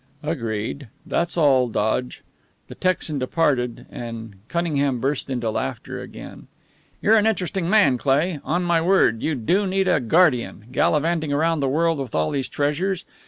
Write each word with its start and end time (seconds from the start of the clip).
"Agreed. 0.23 0.87
That's 1.05 1.37
all, 1.37 1.67
Dodge." 1.69 2.23
The 2.69 2.73
Texan 2.73 3.19
departed, 3.19 3.85
and 3.91 4.33
Cunningham 4.47 4.99
burst 4.99 5.29
into 5.29 5.51
laughter 5.51 6.01
again. 6.01 6.47
"You're 7.03 7.17
an 7.17 7.27
interesting 7.27 7.69
man, 7.69 7.99
Cleigh. 7.99 8.39
On 8.43 8.63
my 8.63 8.81
word, 8.81 9.21
you 9.21 9.35
do 9.35 9.67
need 9.67 9.87
a 9.87 9.99
guardian 9.99 10.65
gallivanting 10.71 11.29
round 11.31 11.61
the 11.61 11.69
world 11.69 11.99
with 11.99 12.15
all 12.15 12.31
these 12.31 12.49
treasures. 12.49 13.05